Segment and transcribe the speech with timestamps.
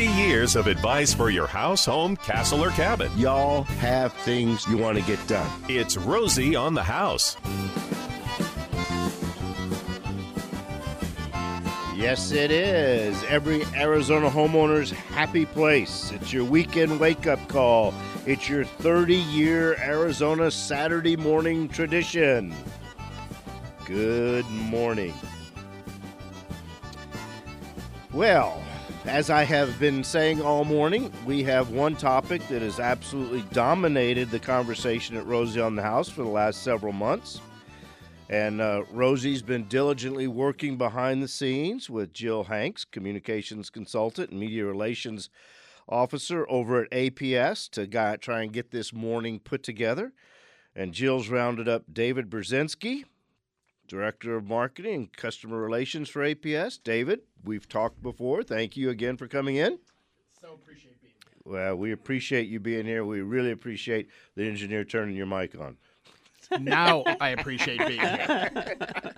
[0.00, 3.12] 30 years of advice for your house, home, castle, or cabin.
[3.18, 5.46] Y'all have things you want to get done.
[5.68, 7.36] It's Rosie on the House.
[11.94, 13.22] Yes, it is.
[13.24, 16.12] Every Arizona homeowner's happy place.
[16.12, 17.92] It's your weekend wake up call.
[18.24, 22.54] It's your 30 year Arizona Saturday morning tradition.
[23.84, 25.12] Good morning.
[28.14, 28.62] Well,
[29.06, 34.30] as I have been saying all morning, we have one topic that has absolutely dominated
[34.30, 37.40] the conversation at Rosie on the House for the last several months.
[38.28, 44.38] And uh, Rosie's been diligently working behind the scenes with Jill Hanks, communications consultant and
[44.38, 45.30] media relations
[45.88, 50.12] officer over at APS, to guy, try and get this morning put together.
[50.76, 53.04] And Jill's rounded up David Brzezinski,
[53.90, 56.78] director of marketing and customer relations for APS.
[56.82, 58.44] David, we've talked before.
[58.44, 59.80] Thank you again for coming in.
[60.40, 61.52] So appreciate being here.
[61.52, 63.04] Well, we appreciate you being here.
[63.04, 65.76] We really appreciate the engineer turning your mic on.
[66.60, 68.50] Now I appreciate being here.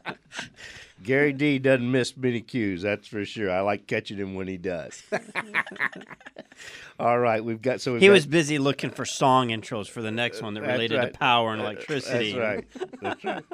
[1.03, 3.51] Gary D doesn't miss many cues, that's for sure.
[3.51, 5.03] I like catching him when he does.
[6.99, 10.03] All right, we've got so we've He got- was busy looking for song intros for
[10.03, 11.13] the next one that related right.
[11.13, 12.33] to power and electricity.
[12.33, 13.01] That's right.
[13.01, 13.45] That's right.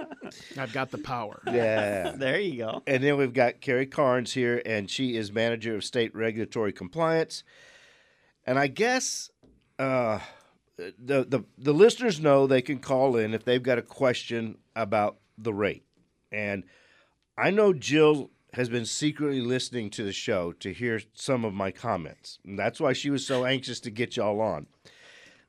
[0.58, 1.40] I've got the power.
[1.48, 2.12] Yeah.
[2.16, 2.82] There you go.
[2.86, 7.42] And then we've got Carrie Carnes here, and she is manager of state regulatory compliance.
[8.44, 9.30] And I guess
[9.78, 10.18] uh,
[10.76, 15.16] the, the the listeners know they can call in if they've got a question about
[15.38, 15.84] the rate.
[16.30, 16.64] And
[17.38, 21.70] I know Jill has been secretly listening to the show to hear some of my
[21.70, 22.40] comments.
[22.44, 24.66] And that's why she was so anxious to get y'all on.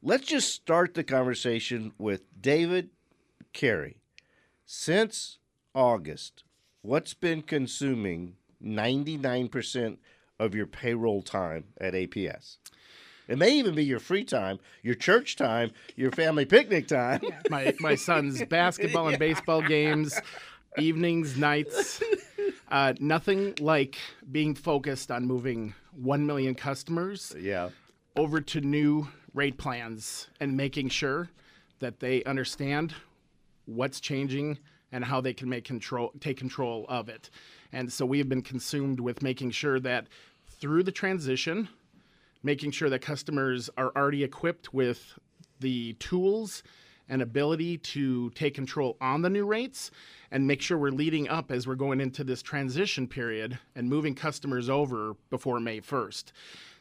[0.03, 2.91] Let's just start the conversation with David
[3.53, 3.97] Carey.
[4.67, 5.39] Since
[5.73, 6.43] August,
[6.83, 9.97] what's been consuming 99%
[10.39, 12.57] of your payroll time at APS?
[13.29, 17.21] It may even be your free time, your church time, your family picnic time.
[17.49, 20.19] My my son's basketball and baseball games,
[20.79, 22.01] evenings, nights.
[22.71, 23.97] Uh, nothing like
[24.31, 27.69] being focused on moving one million customers yeah.
[28.15, 31.29] over to new rate plans and making sure
[31.79, 32.93] that they understand
[33.65, 34.57] what's changing
[34.91, 37.29] and how they can make control take control of it.
[37.71, 40.07] And so we have been consumed with making sure that
[40.47, 41.69] through the transition,
[42.43, 45.17] making sure that customers are already equipped with
[45.59, 46.63] the tools
[47.09, 49.91] and ability to take control on the new rates
[50.31, 54.15] and make sure we're leading up as we're going into this transition period and moving
[54.15, 56.25] customers over before May 1st.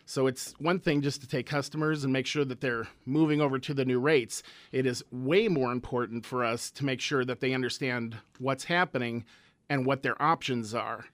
[0.05, 3.59] So it's one thing just to take customers and make sure that they're moving over
[3.59, 4.43] to the new rates.
[4.73, 9.25] It is way more important for us to make sure that they understand what's happening
[9.69, 11.05] and what their options are.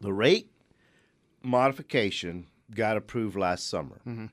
[0.00, 0.50] The rate
[1.42, 4.00] modification got approved last summer.
[4.06, 4.26] Mm-hmm.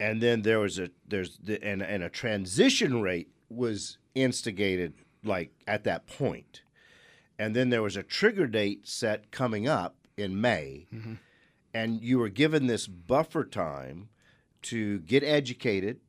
[0.00, 5.52] And then there was a there's the, and and a transition rate was instigated like
[5.66, 6.04] at that.
[7.38, 10.86] And then there was a trigger date set coming up in May.
[10.94, 11.14] Mm-hmm.
[11.72, 14.08] And you were given this buffer time
[14.62, 16.00] to get educated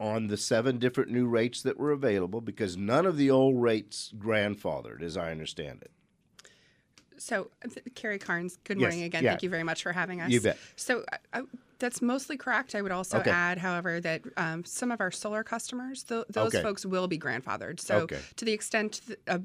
[0.00, 4.12] on the seven different new rates that were available because none of the old rates
[4.18, 5.90] grandfathered as I understand it.
[7.16, 9.22] So, uh, Carrie Carnes, good Yes, morning again.
[9.22, 9.30] yeah.
[9.30, 10.30] Thank you very much for having us.
[10.30, 10.58] You bet.
[10.74, 11.42] So, I, I,
[11.84, 12.74] that's mostly correct.
[12.74, 13.30] I would also Okay.
[13.30, 16.62] add, however, that um, some of our solar customers, th- those Okay.
[16.62, 17.78] folks will be grandfathered.
[17.78, 18.20] So, Okay.
[18.36, 19.40] to the extent th- uh,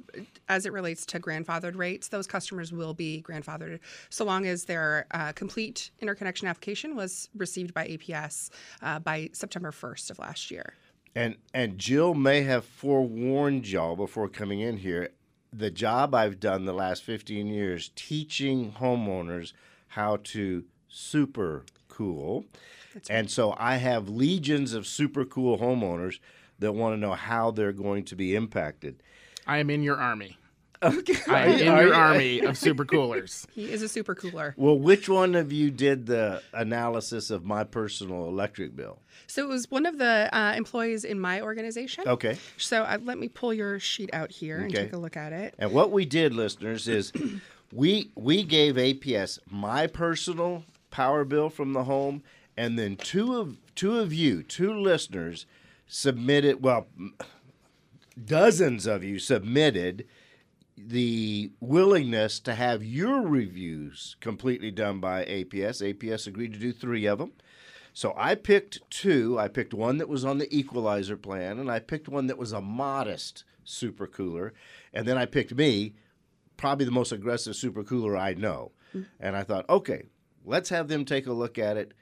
[0.47, 3.79] as it relates to grandfathered rates, those customers will be grandfathered
[4.09, 8.49] so long as their uh, complete interconnection application was received by APS
[8.81, 10.75] uh, by September 1st of last year.
[11.16, 15.09] And and Jill may have forewarned y'all before coming in here.
[15.51, 19.51] The job I've done the last 15 years teaching homeowners
[19.88, 21.66] how to super
[21.99, 22.45] cool.
[23.09, 26.19] And so I have legions of super cool homeowners
[26.59, 29.03] that want to know how they're going to be impacted.
[29.45, 30.37] I am in your army.
[30.81, 31.17] Okay.
[31.27, 33.45] I am in your army of super coolers.
[33.53, 34.55] He is a super cooler.
[34.57, 38.99] Well, which one of you did the analysis of my personal electric bill?
[39.28, 42.05] So, it was one of the uh, employees in my organization.
[42.07, 42.37] Okay.
[42.57, 45.53] So uh, let me pull your sheet out here and take a look at it.
[45.59, 47.11] And what we did, listeners, is
[47.73, 52.24] we we gave APS my personal power bill from the home,
[52.58, 55.46] and then two of two of you, two listeners,
[55.88, 56.64] submitted.
[56.64, 56.88] Well,
[58.24, 60.06] dozens of you submitted
[60.78, 65.82] the willingness to have your reviews completely done by APS.
[65.82, 67.34] APS agreed to do three of them.
[67.94, 69.38] So I picked two.
[69.38, 72.53] I picked one that was on the equalizer plan, and I picked one that was
[72.53, 74.53] a modest super cooler.
[74.94, 75.96] And then I picked me,
[76.56, 78.72] probably the most aggressive super cooler I know.
[78.96, 79.06] Mm.
[79.20, 80.06] And I thought, okay,
[80.46, 81.94] let's have them take a look at it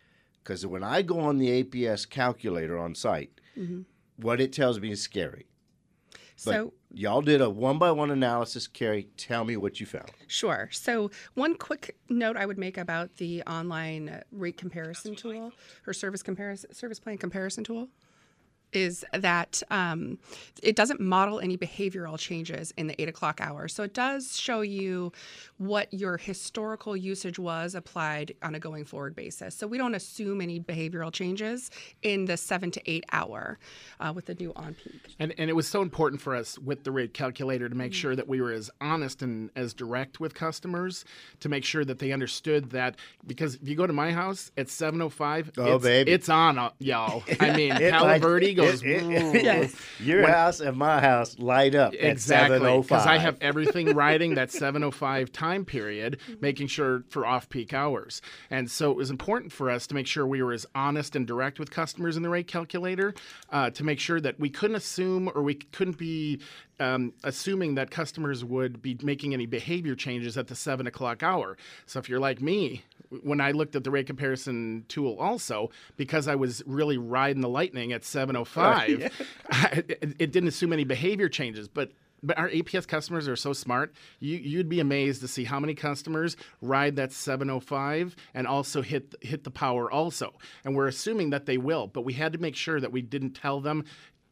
[0.43, 3.81] because when I go on the APS calculator on site, mm-hmm.
[4.17, 5.47] what it tells me is scary.
[6.45, 8.67] But So y'all did a one by one analysis.
[8.67, 10.11] Carrie, tell me what you found.
[10.27, 10.69] Sure.
[10.71, 15.51] So, one quick note I would make about the online rate comparison tool
[15.87, 17.89] or service comparison service plan comparison tool
[18.73, 20.17] is that um,
[20.61, 23.67] it doesn't model any behavioral changes in the eight o'clock hour.
[23.67, 25.11] So it does show you
[25.57, 29.55] what your historical usage was applied on a going forward basis.
[29.55, 31.71] So we don't assume any behavioral changes
[32.03, 33.57] in the seven to eight hour
[33.99, 35.01] uh, with the new on peak.
[35.19, 38.15] And, and it was so important for us with the rate calculator to make sure
[38.15, 41.05] that we were as honest and as direct with customers
[41.39, 44.69] to make sure that they understood that because if you go to my house at
[44.69, 46.11] 705 Oh, it's, baby.
[46.11, 49.75] it's on uh, y'all i mean It Palo lights- Verde goes it- it- "Ooh." Yes.
[49.99, 52.81] Your house and my house light up Exactly, at 705.
[52.87, 58.69] because I have everything riding that 7:05 time period, making sure for off-peak hours, and
[58.69, 61.59] so it was important for us to make sure we were as honest and direct
[61.59, 63.13] with customers in the rate calculator,
[63.51, 66.39] uh, to make sure that we couldn't assume or we couldn't be
[66.79, 71.57] um, assuming that customers would be making any behavior changes at the seven o'clock hour.
[71.87, 72.83] So if you're like me,
[73.23, 77.49] when I looked at the rate comparison tool, also because I was really riding the
[77.49, 79.11] lightning at 7:05,
[79.73, 81.91] it, it didn't assume any behavior changes, but.
[82.23, 83.93] But our APS customers are so smart.
[84.19, 89.13] You, you'd be amazed to see how many customers ride that 705 and also hit
[89.21, 90.33] hit the power also.
[90.65, 93.33] And we're assuming that they will, but we had to make sure that we didn't
[93.33, 93.85] tell them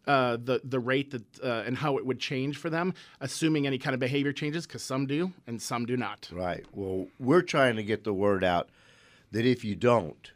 [0.07, 3.77] uh, the the rate that uh, and how it would change for them, assuming any
[3.77, 6.29] kind of behavior changes, because some do and some do not.
[6.31, 6.65] Right.
[6.71, 8.69] Well, we're trying to get the word out
[9.31, 10.31] that if you don't,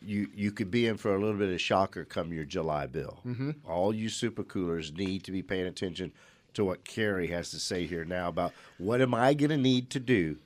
[0.00, 3.20] you you could be in for a little bit of shocker come your July bill.
[3.26, 3.50] Mm-hmm.
[3.66, 6.12] All you super coolers need to be paying attention
[6.54, 9.90] to what Carrie has to say here now about what am I going to need
[9.90, 10.38] to do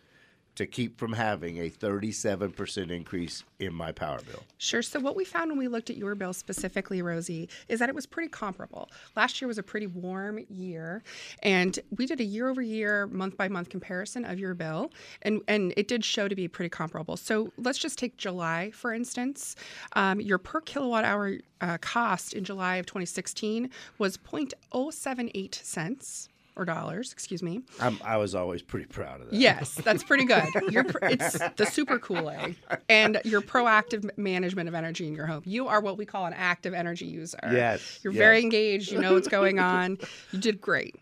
[0.60, 4.42] to keep from having a 37% increase in my power bill.
[4.58, 4.82] Sure.
[4.82, 7.94] So, what we found when we looked at your bill specifically, Rosie, is that it
[7.94, 8.90] was pretty comparable.
[9.16, 11.02] Last year was a pretty warm year,
[11.42, 14.92] and we did a year over year, month by month comparison of your bill,
[15.22, 17.16] and, and it did show to be pretty comparable.
[17.16, 19.56] So, let's just take July, for instance.
[19.94, 26.28] Um, your per kilowatt hour uh, cost in July of 2016 was 0.078 cents.
[26.56, 27.62] Or dollars, excuse me.
[27.80, 29.36] I'm, I was always pretty proud of that.
[29.36, 30.44] Yes, that's pretty good.
[30.70, 32.54] You're pr- it's the super cool A,
[32.88, 35.42] and your proactive management of energy in your home.
[35.46, 37.38] You are what we call an active energy user.
[37.50, 38.90] Yes, you're very engaged.
[38.92, 39.98] You know what's going on.
[40.32, 40.96] You did great.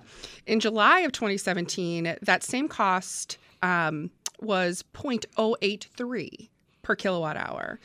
[0.47, 4.11] In July of 2017, that same cost um,
[4.41, 6.49] was 0.083
[6.83, 7.81] per kilowatt hour.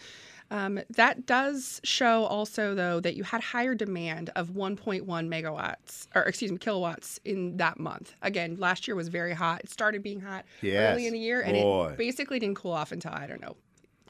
[0.54, 6.22] Um, that does show also, though, that you had higher demand of 1.1 megawatts, or
[6.22, 8.14] excuse me, kilowatts in that month.
[8.22, 9.62] Again, last year was very hot.
[9.64, 10.94] It started being hot Yes.
[10.94, 11.90] early in the year, and Boy.
[11.94, 13.56] it basically didn't cool off until I don't know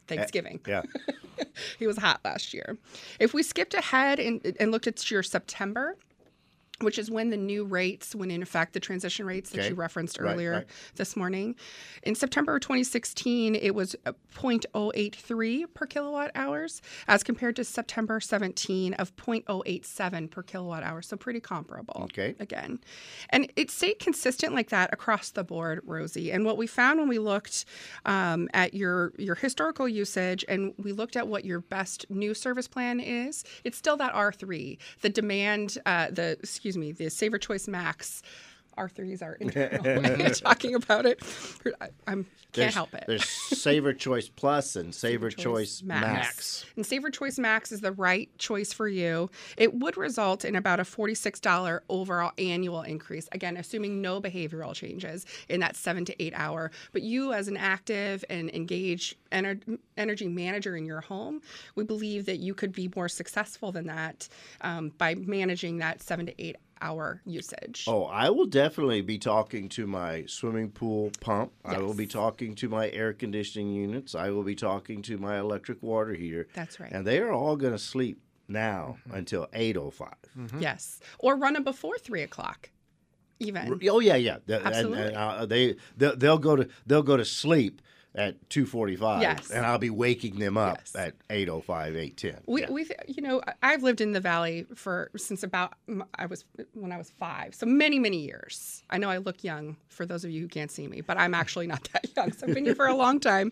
[0.07, 0.59] Thanksgiving.
[0.67, 0.83] Yeah.
[1.77, 2.77] He was hot last year.
[3.19, 5.97] If we skipped ahead and, and looked at your September,
[6.83, 9.69] which is when the new rates went in effect, the transition rates that Okay.
[9.69, 10.67] you referenced earlier right.
[10.95, 11.55] this morning.
[12.03, 18.19] In September of 2016, it was uh, 0.083 per kilowatt hours, as compared to September
[18.19, 21.01] 17 of 0.087 per kilowatt hour.
[21.01, 22.01] So pretty comparable.
[22.05, 22.35] Okay.
[22.39, 22.79] Again,
[23.29, 26.31] and it stayed consistent like that across the board, Rosie.
[26.31, 27.65] And what we found when we looked
[28.05, 32.67] um, at your your historical usage and we looked at what your best new service
[32.67, 34.77] plan is, it's still that R3.
[35.01, 38.21] The demand, uh, the excuse me, the Saver Choice Max.
[38.77, 41.21] R3s are internal way of talking about it.
[41.81, 43.05] I, I'm can't There's- help it.
[43.07, 46.03] There's Saver Choice Plus and Saver Choice, Max.
[46.05, 46.65] Max.
[46.75, 49.31] And Saver Choice Max is the right choice for you.
[49.57, 55.25] It would result in about a $46 overall annual increase, again, assuming no behavioral changes
[55.49, 56.69] in that seven to eight hour.
[56.91, 61.41] But you, as an active and engaged ener- energy manager in your home,
[61.73, 64.27] we believe that you could be more successful than that
[64.61, 67.85] um, by managing that seven to eight hour usage.
[67.87, 71.51] Oh, I will definitely be talking to my swimming pool pump.
[71.63, 74.15] I will be talking to my air conditioning units.
[74.15, 76.47] I will be talking to my electric water heater.
[76.53, 76.91] That's right.
[76.91, 79.17] And they are all going to sleep now Mm-hmm.
[79.17, 80.61] until 8.05.
[80.61, 80.99] Yes.
[81.19, 82.69] Or run them before three o'clock,
[83.39, 83.79] even.
[83.89, 84.37] Oh yeah, yeah.
[84.45, 85.03] The- and- Absolutely.
[85.07, 87.81] And, uh, they they'll, they'll go to they'll go to sleep
[88.15, 89.49] at 2:45 Yes.
[89.49, 90.95] and I'll be waking them up Yes.
[90.95, 92.41] at 8:05, 8:10.
[92.45, 92.69] We, Yeah.
[92.71, 95.73] we, you know, I've lived in the valley for since about
[96.15, 98.83] I was when I was five, so many, many years.
[98.89, 101.33] I know I look young for those of you who can't see me, but I'm
[101.33, 102.31] actually not that young.
[102.33, 103.51] So I've been here for a long time,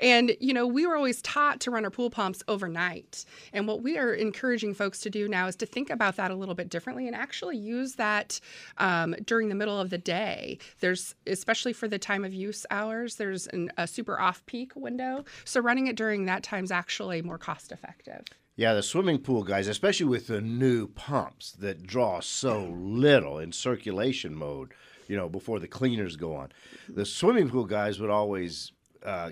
[0.00, 3.24] and you know, we were always taught to run our pool pumps overnight.
[3.52, 6.34] And what we are encouraging folks to do now is to think about that a
[6.34, 8.40] little bit differently and actually use that
[8.78, 10.58] um, during the middle of the day.
[10.80, 13.16] There's especially for the time of use hours.
[13.16, 15.24] There's an, a super off peak window.
[15.44, 18.24] So running it during that time is actually more cost effective.
[18.56, 23.50] Yeah, the swimming pool guys, especially with the new pumps that draw so little in
[23.52, 24.72] circulation mode,
[25.08, 26.52] you know, before the cleaners go on.
[26.88, 28.70] The swimming pool guys would always
[29.04, 29.30] uh,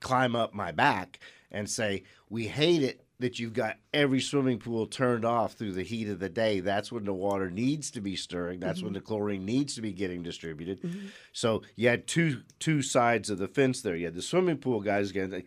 [0.00, 4.86] climb up my back and say, We hate it that you've got every swimming pool
[4.86, 6.60] turned off through the heat of the day.
[6.60, 8.60] That's when the water needs to be stirring.
[8.60, 8.86] That's mm-hmm.
[8.86, 10.82] when the chlorine needs to be getting distributed.
[10.82, 11.06] Mm-hmm.
[11.32, 13.94] So you had two two sides of the fence there.
[13.94, 15.44] You had the swimming pool guys again.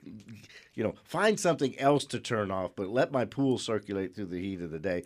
[0.75, 4.41] You know, find something else to turn off, but let my pool circulate through the
[4.41, 5.03] heat of the day.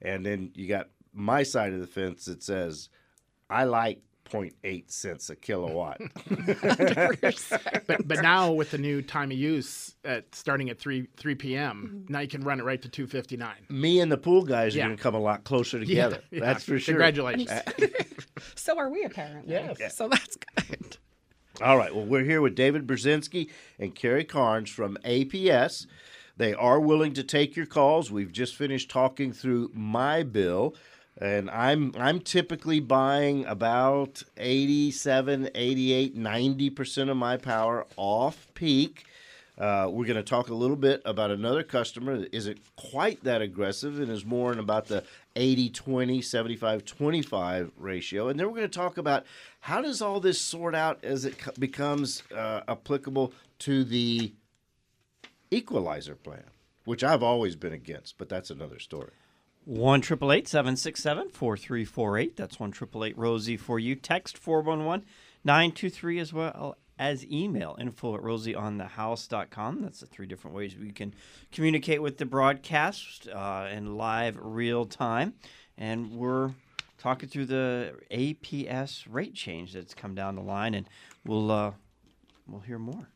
[0.00, 2.88] And then you got my side of the fence that says,
[3.48, 6.00] I like 0.8 cents a kilowatt.
[7.86, 12.04] but, but now with the new time of use at starting at 3 3 p.m.,
[12.04, 12.12] mm-hmm.
[12.12, 13.54] now you can run it right to 259.
[13.68, 14.84] Me and the pool guys yeah.
[14.84, 16.22] are going to come a lot closer together.
[16.30, 16.94] Yeah, That's for sure.
[16.94, 17.50] Congratulations.
[18.54, 19.52] so are we apparently.
[19.52, 19.96] Yes.
[19.96, 20.96] So that's good.
[21.62, 21.94] All right.
[21.94, 25.86] Well, we're here with David Brzezinski and Kerry Carnes from APS.
[26.38, 28.10] They are willing to take your calls.
[28.10, 30.74] We've just finished talking through my bill
[31.18, 39.04] and I'm I'm typically buying about 87, 88, 90% of my power off peak.
[39.58, 43.42] Uh, we're going to talk a little bit about another customer that isn't quite that
[43.42, 45.04] aggressive and is more in about the
[45.36, 48.28] 80 20, 75 25 ratio.
[48.28, 49.26] And then we're going to talk about
[49.60, 54.32] how does all this sort out as it becomes uh, applicable to the
[55.50, 56.44] equalizer plan,
[56.86, 59.10] which I've always been against, but that's another story.
[59.70, 62.36] One triple eight seven six seven four three four eight.
[62.36, 63.94] That's one triple eight Rosie for you.
[63.94, 65.06] Text 411
[65.44, 69.82] 923 as well as email info at rosieonthehouse.com.
[69.82, 71.14] That's the three different ways we can
[71.52, 75.34] communicate with the broadcast uh, in live real time.
[75.78, 76.50] And we're
[76.98, 80.88] talking through the APS rate change that's come down the line, and
[81.24, 81.70] we'll uh,
[82.48, 83.08] we'll hear more.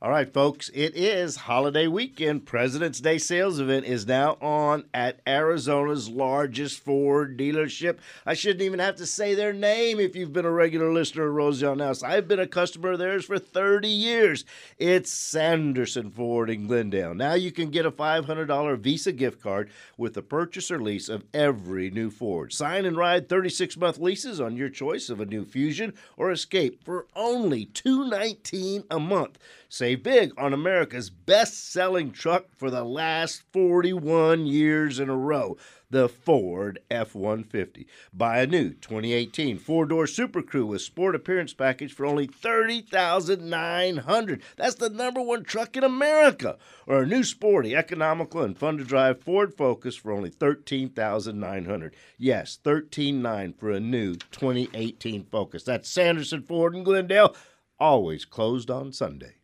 [0.00, 2.46] All right, folks, it is holiday weekend.
[2.46, 7.98] President's Day sales event is now on at Arizona's largest Ford dealership.
[8.24, 11.34] I shouldn't even have to say their name if you've been a regular listener of
[11.34, 12.04] Rosie on House.
[12.04, 14.44] I've been a customer of theirs for 30 years.
[14.76, 17.14] It's Sanderson Ford in Glendale.
[17.16, 21.24] Now you can get a $500 Visa gift card with the purchase or lease of
[21.34, 22.52] every new Ford.
[22.52, 26.84] Sign and ride 36 month leases on your choice of a new Fusion or Escape
[26.84, 29.40] for only 219 a month.
[29.70, 35.56] Save big on America's best selling truck for the last 41 years in a row
[35.90, 37.86] the Ford F 150.
[38.12, 44.42] Buy a new 2018 four door Super Crew with sport appearance package for only 30,900.
[44.56, 46.58] That's the number one truck in America.
[46.86, 51.96] Or a new sporty, economical, and fun to drive Ford Focus for only 13,900.
[52.18, 55.62] Yes, $13,900 for a new 2018 Focus.
[55.62, 57.34] That's Sanderson Ford in Glendale,
[57.78, 59.34] always closed on Sunday.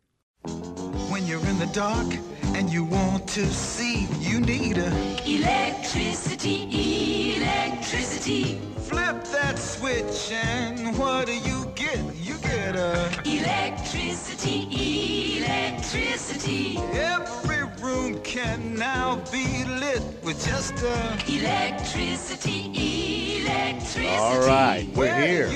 [0.47, 2.07] When you're in the dark
[2.55, 4.91] and you want to see, you need a
[5.27, 8.61] electricity, electricity.
[8.77, 11.99] Flip that switch and what do you get?
[12.17, 16.77] You get a electricity, electricity.
[16.93, 24.09] Every room can now be lit with just a electricity, electricity.
[24.09, 25.51] All right, we're here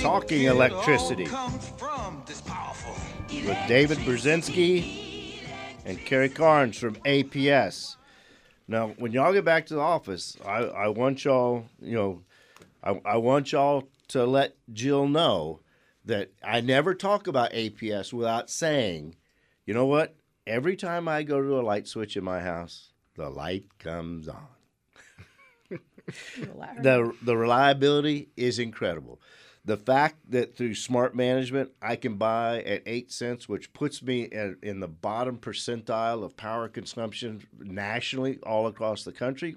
[0.00, 1.26] talking electricity
[3.42, 5.40] with David Brzezinski
[5.84, 7.96] and Kerry Carnes from APS.
[8.68, 12.22] Now, when y'all get back to the office, I, I want y'all, you know,
[12.82, 15.60] I, I want y'all to let Jill know
[16.04, 19.16] that I never talk about APS without saying,
[19.66, 20.14] you know what?
[20.46, 24.46] Every time I go to a light switch in my house, the light comes on.
[26.82, 29.20] the the reliability is incredible
[29.64, 34.30] the fact that through smart management I can buy at eight cents, which puts me
[34.30, 39.56] at, in the bottom percentile of power consumption nationally, all across the country,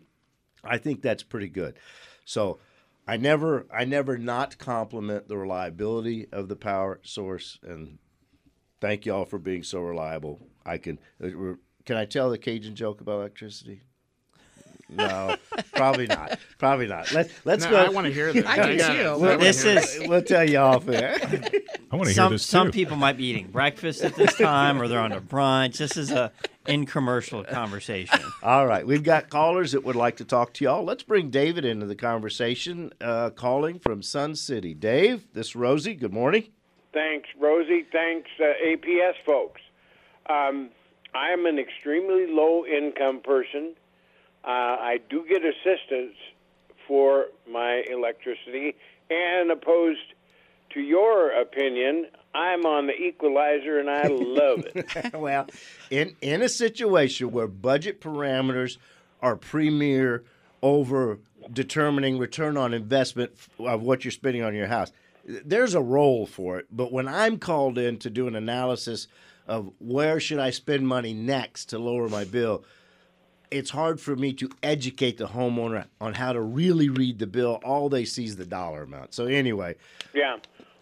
[0.63, 1.77] I think that's pretty good.
[2.25, 2.59] So
[3.07, 7.99] I never, I never not compliment the reliability of the power source, and
[8.81, 10.39] thank you all for being so reliable.
[10.65, 13.81] I can, uh, can I tell the Cajun joke about electricity?
[14.89, 15.37] No,
[15.73, 16.39] probably not.
[16.57, 17.11] Probably not.
[17.11, 17.77] Let, let's no, go.
[17.77, 18.45] I want to hear this.
[18.47, 19.17] I do too.
[19.17, 20.07] Well, this is.
[20.07, 21.15] We'll tell you off there.
[21.91, 22.49] I want to hear this too.
[22.49, 25.77] some people might be eating breakfast at this time, or they're on a brunch.
[25.77, 26.31] This is a
[26.67, 28.19] in commercial conversation.
[28.43, 30.83] All right, we've got callers that would like to talk to y'all.
[30.83, 32.91] Let's bring David into the conversation.
[32.99, 34.73] Uh, calling from Sun City.
[34.73, 35.95] Dave, this is Rosie.
[35.95, 36.49] Good morning.
[36.93, 37.85] Thanks, Rosie.
[37.91, 39.61] Thanks, uh, APS folks.
[40.29, 40.69] Um,
[41.13, 43.75] I am an extremely low income person.
[44.48, 46.16] Uh, I do get assistance
[46.88, 48.75] for my electricity
[49.10, 50.00] and opposed
[50.72, 55.13] to your opinion, I'm on the equalizer and I love it.
[55.13, 55.48] well,
[55.89, 58.77] in in a situation where budget parameters
[59.22, 60.24] are premier
[60.62, 61.20] over
[61.51, 64.92] determining return on investment of what you're spending on your house,
[65.25, 66.68] there's a role for it.
[66.72, 69.08] But when I'm called in to do an analysis
[69.48, 72.63] of where should I spend money next to lower my bill,
[73.51, 77.60] it's hard for me to educate the homeowner on how to really read the bill.
[77.63, 79.13] All they see is the dollar amount.
[79.13, 79.75] So anyway,
[80.13, 80.38] Yeah.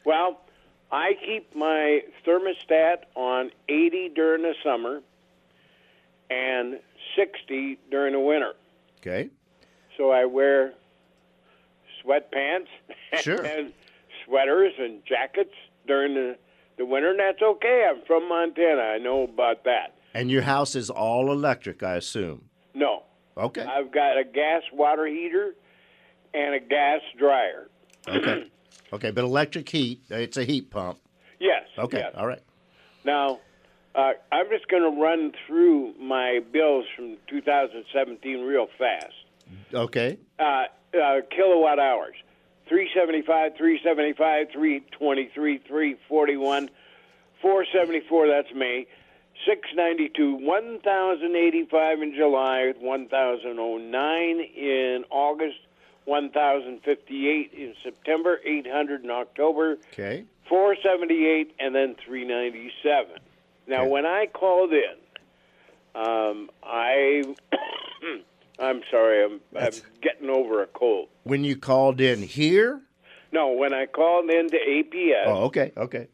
[0.06, 0.42] Well,
[0.92, 5.02] I keep my thermostat on 80 during the summer
[6.30, 6.80] and
[7.16, 8.54] 60 during the winter.
[9.00, 9.30] okay,
[9.98, 10.74] So I wear
[12.04, 12.68] sweatpants
[13.22, 13.44] Sure.
[13.44, 13.74] and
[14.26, 15.54] sweaters and jackets
[15.88, 16.38] during the,
[16.78, 17.88] the winter, and that's okay.
[17.90, 18.82] I'm from Montana.
[18.82, 19.96] I know about that.
[20.14, 22.50] and your house is all electric, I assume.
[22.76, 23.04] No.
[23.38, 25.56] Okay, I've got a gas water heater
[26.34, 27.68] and a gas dryer.
[28.08, 28.50] okay,
[28.94, 29.12] okay.
[29.12, 31.00] But electric heat, it's a heat pump.
[31.40, 31.64] Yes.
[31.78, 32.14] Okay, yes.
[32.16, 32.42] all right.
[33.04, 33.40] Now,
[33.94, 39.14] uh, I'm just going to run through my bills from 2017 real fast.
[39.74, 42.16] Okay, Uh, uh, kilowatt hours
[42.68, 46.70] 375, 375, 323, 341,
[47.42, 48.88] 474, that's May.
[49.46, 55.58] 692, 1,085 in July, 1,009 in August,
[56.06, 60.24] 1,058 in September, 800 in October, okay.
[60.48, 63.18] 478 and then 397.
[63.68, 63.90] Now, Okay.
[63.90, 64.96] when I called in,
[65.96, 67.24] um, I,
[68.60, 71.10] I'm sorry, I'm, I'm getting over a cold.
[71.24, 72.82] When you called in here,
[73.32, 76.08] No, when I called in into APS, oh, okay, okay.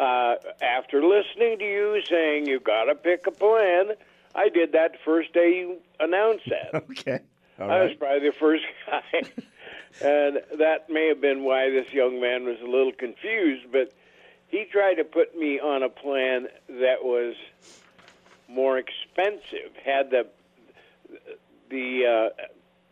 [0.00, 3.92] Uh, after listening to you saying you got to pick a plan,
[4.34, 6.84] I did that the first day you announced that.
[6.90, 7.20] Okay.
[7.60, 9.20] All I was probably the first guy.
[10.04, 13.92] and that may have been why this young man was a little confused, but
[14.48, 17.36] he tried to put me on a plan that was
[18.48, 20.26] more expensive, had the
[21.70, 22.42] the uh,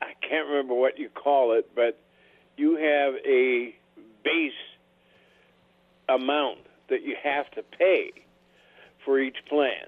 [0.00, 1.98] I can't remember what you call it, but
[2.56, 3.74] you have a
[4.22, 4.52] base
[6.08, 6.58] amount
[6.92, 8.12] that you have to pay
[9.04, 9.86] for each plan.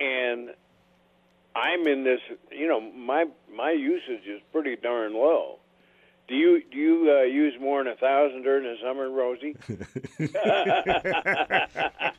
[0.00, 0.50] And
[1.54, 5.58] I'm in this, you know, my my usage is pretty darn low.
[6.28, 9.56] Do you do you uh, use more than a thousand during the summer, Rosie?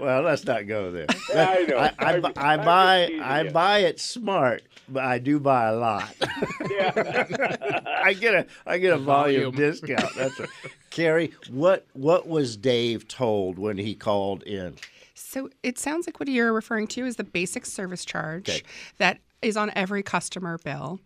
[0.00, 1.06] Well, let's not go there.
[1.34, 1.76] I know.
[1.78, 3.50] I, I, I'm- I buy I you.
[3.50, 6.14] buy it smart, but I do buy a lot.
[6.20, 9.56] I get a I get a volume, Volume.
[9.56, 10.14] discount.
[10.14, 10.48] That's right.
[10.98, 14.74] Carrie, what what was Dave told when he called in?
[15.18, 18.62] So it sounds like what you're referring to is the basic service charge Okay.
[18.98, 20.98] that is on every customer bill.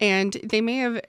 [0.00, 1.00] And they may have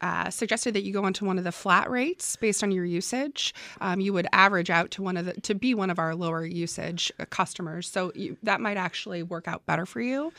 [0.00, 3.54] uh, suggested that you go onto one of the flat rates based on your usage.
[3.82, 6.46] Um, you would average out to one of the to be one of our lower
[6.46, 7.88] usage uh, customers.
[7.88, 10.32] So you, that might actually work out better for you.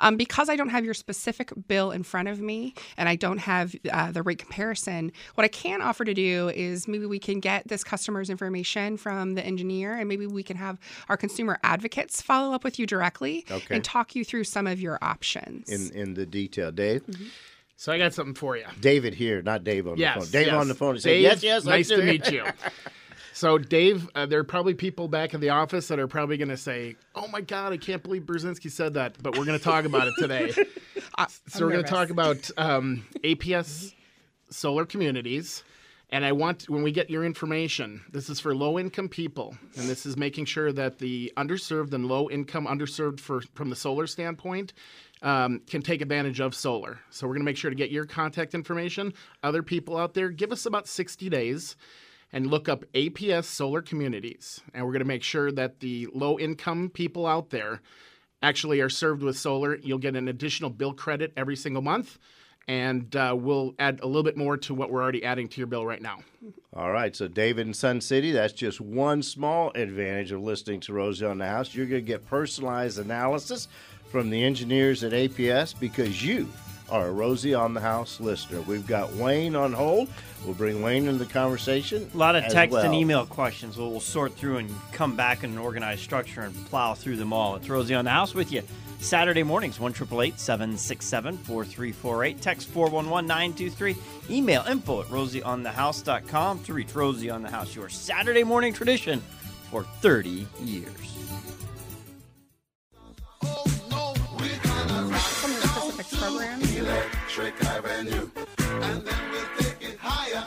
[0.00, 3.38] Um, because I don't have your specific bill in front of me and I don't
[3.38, 7.40] have uh, the rate comparison, what I can offer to do is maybe we can
[7.40, 10.78] get this customer's information from the engineer and maybe we can have
[11.08, 13.74] our consumer advocates follow up with you directly Okay.
[13.74, 15.68] and talk you through some of your options.
[15.68, 17.02] in in the detail, Dave.
[17.76, 18.66] So I got something for you.
[18.80, 20.30] David here, not Dave on Yes, the phone.
[20.32, 20.54] Dave yes.
[20.56, 20.94] on the phone.
[20.96, 22.44] He said, Dave, "Yes, yes, I Nice to meet you.
[23.32, 26.48] So, Dave, uh, there are probably people back in the office that are probably going
[26.50, 29.64] to say, "Oh my God, I can't believe Brzezinski said that," but we're going to
[29.64, 30.50] talk about it today.
[31.46, 33.94] so, we're going to talk about um, APS
[34.50, 35.62] solar communities.
[36.12, 39.56] And I want, when we get your information, this is for low income people.
[39.76, 43.76] And this is making sure that the underserved and low income, underserved for, from the
[43.76, 44.72] solar standpoint,
[45.22, 46.98] um, can take advantage of solar.
[47.10, 49.14] So we're going to make sure to get your contact information.
[49.44, 51.76] Other people out there, give us about 60 days
[52.32, 54.60] and look up APS solar communities.
[54.74, 57.82] And we're going to make sure that the low income people out there
[58.42, 59.76] actually are served with solar.
[59.76, 62.18] You'll get an additional bill credit every single month.
[62.68, 65.66] And uh, we'll add a little bit more to what we're already adding to your
[65.66, 66.18] bill right now.
[66.72, 70.92] All right, so David in Sun City, that's just one small advantage of listening to
[70.92, 71.74] Rosie on the House.
[71.74, 73.66] You're going to get personalized analysis
[74.10, 76.48] from the engineers at APS because you
[76.90, 78.60] a Rosie on the House listener.
[78.62, 80.08] We've got Wayne on hold.
[80.44, 82.10] We'll bring Wayne into the conversation.
[82.12, 83.76] A lot of text and email questions.
[83.76, 87.32] We'll, we'll sort through and come back in an organized structure and plow through them
[87.32, 87.56] all.
[87.56, 88.62] It's Rosie on the House with you.
[89.00, 92.40] Saturday mornings, 1 767 4348.
[92.40, 93.96] Text 411 923.
[94.28, 99.20] Email info at rosieonthehouse.com to reach Rosie on the House, your Saturday morning tradition
[99.70, 101.10] for 30 years.
[106.76, 108.30] Electric Avenue.
[108.58, 110.44] And then we'll take it higher.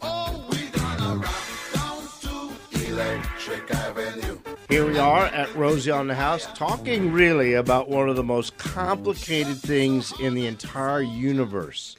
[0.00, 1.34] Oh, we gonna rock
[1.74, 4.38] down to Electric Avenue.
[4.68, 8.56] Here we are at Rosie on the House talking really about one of the most
[8.56, 11.96] complicated things in the entire universe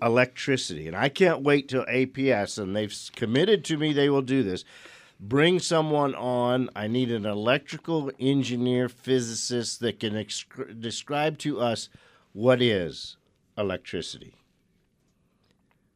[0.00, 0.88] electricity.
[0.88, 4.64] And I can't wait till APS, and they've committed to me they will do this
[5.24, 6.68] Bring someone on.
[6.74, 10.44] I need an electrical engineer, physicist that can ex-
[10.80, 11.88] describe to us
[12.32, 13.16] what is
[13.56, 14.34] electricity.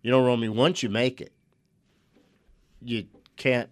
[0.00, 1.32] You know, Romy, once you make it,
[2.80, 3.68] you can't.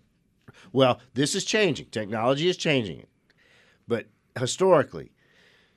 [0.72, 1.86] Well, this is changing.
[1.86, 3.08] Technology is changing it.
[3.86, 5.12] But historically,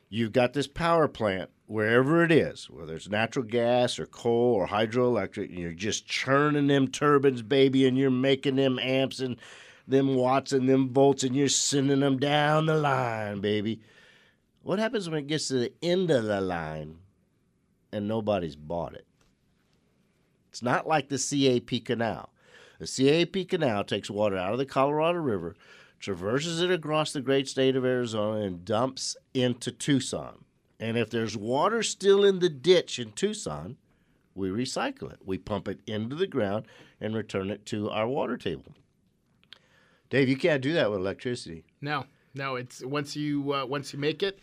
[0.09, 4.67] you've got this power plant wherever it is, whether it's natural gas or coal or
[4.67, 9.35] hydroelectric, and you're just churning them turbines, baby, and you're making them amps and
[9.87, 13.81] them watts and them volts, and you're sending them down the line, baby.
[14.61, 16.97] What happens when it gets to the end of the line
[17.91, 19.05] and nobody's bought it?
[20.49, 22.29] It's not like the CAP canal.
[22.79, 25.55] The CAP canal takes water out of the Colorado River,
[25.99, 30.43] traverses it across the great state of Arizona, and dumps into Tucson.
[30.79, 33.77] And if there's water still in the ditch in Tucson,
[34.35, 35.19] we recycle it.
[35.25, 36.65] We pump it into the ground
[37.01, 38.73] and return it to our water table.
[40.09, 41.63] Dave, you can't do that with electricity.
[41.81, 42.55] No, no.
[42.55, 44.39] It's once you uh, once you make it,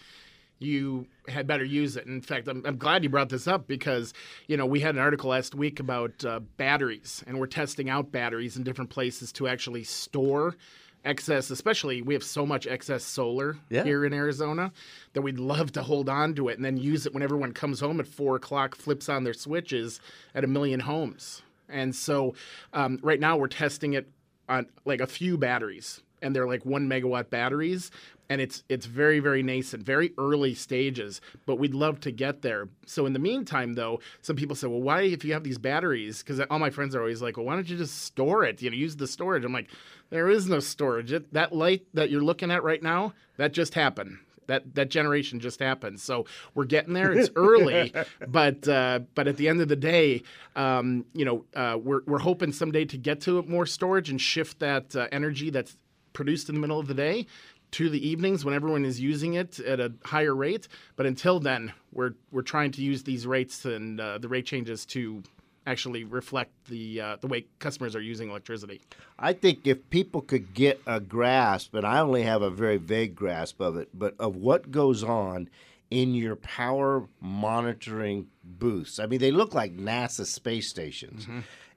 [0.59, 2.07] you had better use it.
[2.07, 4.13] In fact, I'm, I'm glad you brought this up because
[4.47, 8.13] you know we had an article last week about uh, batteries, and we're testing out
[8.13, 10.57] batteries in different places to actually store
[11.05, 11.51] excess.
[11.51, 13.85] Especially, we have so much excess solar Yeah.
[13.85, 14.73] here in Arizona
[15.13, 17.81] that we'd love to hold on to it and then use it when everyone comes
[17.81, 20.01] home at four o'clock, flips on their switches
[20.35, 21.43] at a million homes.
[21.69, 22.35] And so,
[22.75, 24.07] um, right now we're testing it
[24.49, 27.91] on like a few batteries and they're like one megawatt batteries
[28.31, 32.69] and it's it's very very nascent very early stages but we'd love to get there.
[32.87, 36.23] So in the meantime though some people say well why if you have these batteries?
[36.23, 38.63] Because all my friends are always like well why don't you just store it?
[38.63, 39.45] You know use the storage.
[39.45, 39.71] I'm like
[40.11, 41.13] there is no storage.
[41.13, 45.41] It, that light that you're looking at right now that just happened that that generation
[45.41, 46.01] just happened.
[46.01, 47.13] So we're getting there.
[47.13, 47.93] It's early,
[48.29, 50.23] but uh, but at the end of the day,
[50.57, 54.59] um, you know, uh, we're we're hoping someday to get to more storage and shift
[54.61, 55.77] that uh, energy that's
[56.13, 57.27] produced in the middle of the day
[57.73, 60.69] to the evenings when everyone is using it at a higher rate.
[60.95, 64.87] But until then, we're we're trying to use these rates and uh, the rate changes
[64.87, 65.25] to
[65.67, 68.81] actually reflect the uh, the way customers are using electricity.
[69.19, 73.15] I think if people could get a grasp, and I only have a very vague
[73.15, 75.49] grasp of it, but of what goes on
[75.91, 78.99] in your power monitoring booths.
[78.99, 81.27] I mean, they look like NASA space stations,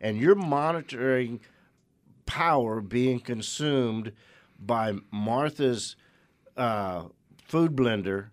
[0.02, 1.40] and you're monitoring
[2.26, 4.12] power being consumed
[4.60, 5.96] by Martha's
[6.56, 7.04] uh,
[7.48, 8.30] food blender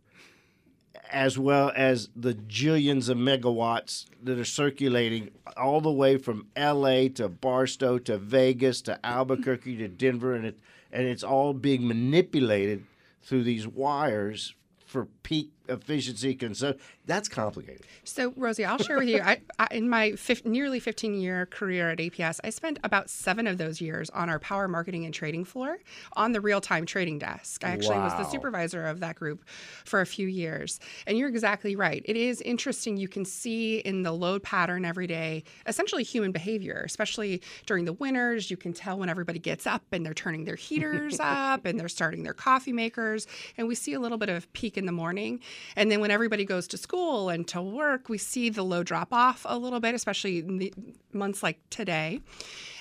[1.15, 7.07] as well as the jillions of megawatts that are circulating all the way from LA
[7.15, 10.59] to Barstow to Vegas to Albuquerque to Denver and it
[10.93, 12.85] and it's all being manipulated
[13.23, 16.81] through these wires for peak efficiency consumption.
[17.07, 17.83] That's complicated.
[18.05, 19.21] So, Rosie, I'll share with you.
[19.21, 23.47] I, I, in my fif- nearly 15 year career at APS, I spent about seven
[23.47, 25.79] of those years on our power marketing and trading floor
[26.15, 27.65] on the real time trading desk.
[27.65, 29.45] I actually was the supervisor of that group
[29.85, 30.81] for a few years.
[31.07, 32.03] And you're exactly right.
[32.05, 32.97] It is interesting.
[32.97, 37.93] You can see in the load pattern every day, essentially human behavior, especially during the
[37.93, 38.51] winters.
[38.51, 41.89] You can tell when everybody gets up and they're turning their heaters up and they're
[41.89, 43.27] starting their coffee makers.
[43.59, 45.41] And we see a little bit of peak in the morning.
[45.77, 49.13] And then when everybody goes to school and to work, we see the low drop
[49.13, 50.73] off a little bit, especially in the
[51.13, 52.21] months like today.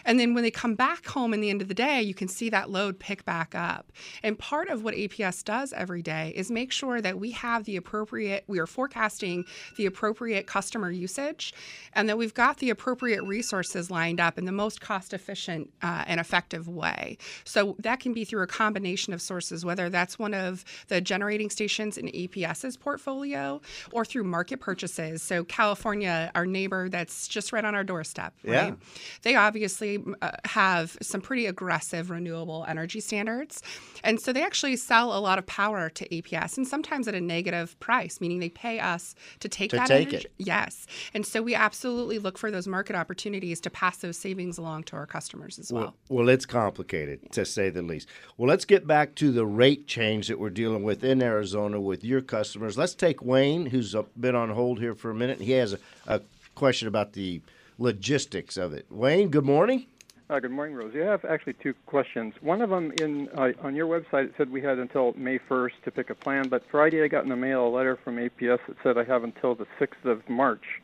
[0.06, 2.28] And then when they come back home in the end of the day, you can
[2.28, 3.92] see that load pick back up.
[4.22, 7.76] And part of what APS does every day is make sure that we have the
[7.76, 9.46] appropriate, we are forecasting
[9.78, 11.54] the appropriate customer usage
[11.94, 16.04] and that we've got the appropriate resources lined up in the most cost efficient uh,
[16.08, 17.18] and effective way.
[17.44, 21.50] So that can be through a combination of sources, whether that's one of the generating
[21.50, 23.62] stations in APS's portfolio
[23.92, 25.22] or through market purchases.
[25.22, 28.76] So California, our neighbor that's just right on our doorstep, Yeah.
[29.22, 33.62] They obviously uh, have some pretty aggressive renewable energy standards.
[34.04, 37.22] And so they actually sell a lot of power to APS and sometimes at a
[37.22, 40.26] negative price, meaning they pay us to take To that take energy.
[40.26, 40.32] it.
[40.38, 40.88] Yes.
[41.14, 44.96] And so we absolutely look for those market opportunities to pass those savings along to
[44.96, 45.96] our customers as well.
[46.10, 48.08] Well, well, it's complicated to say the least.
[48.38, 52.04] Well, let's get back to the rate change that we're dealing with in Arizona with
[52.04, 52.78] your customers.
[52.78, 55.42] Let's take Wayne, who's been on hold here for a minute.
[55.42, 56.22] He has a, a
[56.56, 57.42] question about the
[57.78, 58.86] logistics of it.
[58.90, 59.88] Wayne, good morning.
[60.30, 61.02] Uh, good morning, Rosie.
[61.02, 62.34] I have actually two questions.
[62.42, 65.74] One of them in uh, on your website it said we had until May 1st
[65.84, 68.60] to pick a plan, but Friday I got in the mail a letter from APS
[68.68, 70.82] that said I have until the 6th of March.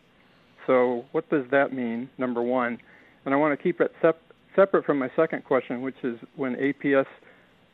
[0.68, 2.10] So what does that mean?
[2.18, 2.80] Number one,
[3.26, 4.22] and I want to keep it sep-
[4.56, 7.08] separate from my second question, which is when APS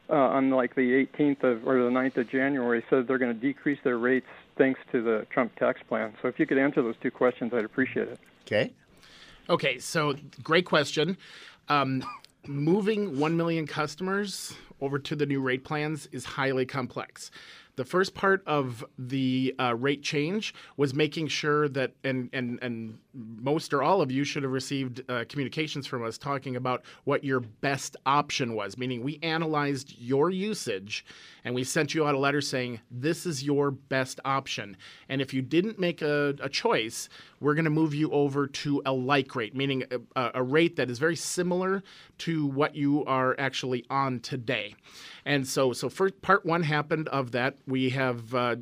[0.09, 3.39] uh, on like the 18th of or the 9th of January said they're going to
[3.39, 6.13] decrease their rates thanks to the Trump tax plan.
[6.21, 8.19] So if you could answer those two questions, I'd appreciate it.
[8.45, 8.71] Okay.
[9.47, 11.17] Okay, so great question.
[11.69, 12.03] Um,
[12.47, 17.29] moving 1 million customers over to the new rate plans is highly complex.
[17.75, 22.97] The first part of the uh, rate change was making sure that, and, and, and
[23.13, 27.23] most or all of you should have received uh, communications from us talking about what
[27.23, 31.05] your best option was, meaning we analyzed your usage
[31.45, 34.75] and we sent you out a letter saying, this is your best option.
[35.07, 37.07] And if you didn't make a, a choice,
[37.39, 39.83] we're going to move you over to a like rate, meaning
[40.15, 41.83] a, a rate that is very similar
[42.17, 44.75] to what you are actually on today.
[45.23, 47.57] And so, so first part one happened of that.
[47.67, 48.55] We have uh,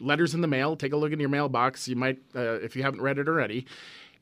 [0.00, 0.76] letters in the mail.
[0.76, 1.86] Take a look in your mailbox.
[1.86, 3.66] You might, uh, if you haven't read it already.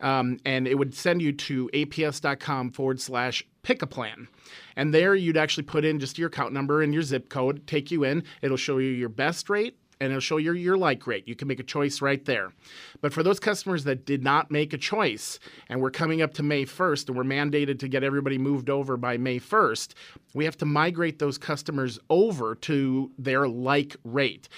[0.00, 4.28] Um, and it would send you to aps.com forward slash pick a plan.
[4.76, 7.90] And there you'd actually put in just your account number and your zip code, take
[7.90, 8.24] you in.
[8.42, 11.28] It'll show you your best rate and it'll show you your like rate.
[11.28, 12.52] You can make a choice right there.
[13.00, 16.42] But for those customers that did not make a choice and we're coming up to
[16.42, 19.94] May 1st and we're mandated to get everybody moved over by May 1st,
[20.34, 24.48] we have to migrate those customers over to their like rate.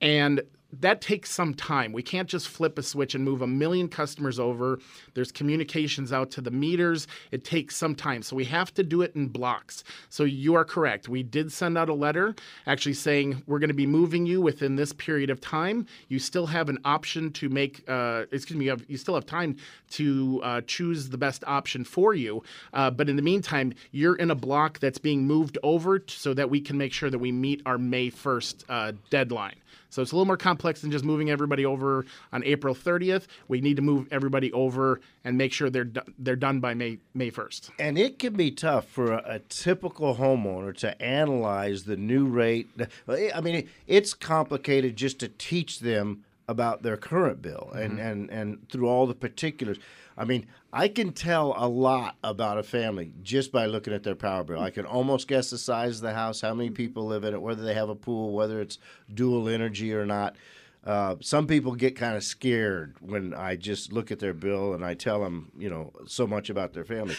[0.00, 0.42] And
[0.72, 1.92] that takes some time.
[1.92, 4.78] We can't just flip a switch and move a million customers over.
[5.14, 7.06] There's communications out to the meters.
[7.30, 8.22] It takes some time.
[8.22, 9.82] So we have to do it in blocks.
[10.10, 11.08] So you are correct.
[11.08, 12.34] We did send out a letter
[12.66, 15.86] actually saying we're going to be moving you within this period of time.
[16.08, 19.26] You still have an option to make, uh, excuse me, you, have, you still have
[19.26, 19.56] time
[19.90, 22.42] to uh, choose the best option for you.
[22.74, 26.50] Uh, but in the meantime, you're in a block that's being moved over so that
[26.50, 29.56] we can make sure that we meet our May 1st uh, deadline.
[29.90, 33.26] So it's a little more complex than just moving everybody over on April 30th.
[33.48, 36.98] We need to move everybody over and make sure they're do- they're done by May
[37.14, 37.70] May 1st.
[37.78, 42.68] And it can be tough for a, a typical homeowner to analyze the new rate.
[43.08, 48.00] I mean, it's complicated just to teach them about their current bill and, mm-hmm.
[48.00, 49.78] and, and through all the particulars.
[50.16, 54.14] I mean, I can tell a lot about a family just by looking at their
[54.14, 54.60] power bill.
[54.60, 57.40] I can almost guess the size of the house, how many people live in it,
[57.40, 58.78] whether they have a pool, whether it's
[59.12, 60.36] dual energy or not.
[60.84, 64.84] Uh, some people get kind of scared when I just look at their bill and
[64.84, 67.16] I tell them, you know, so much about their family.